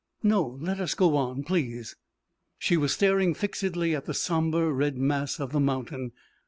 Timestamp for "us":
0.79-0.95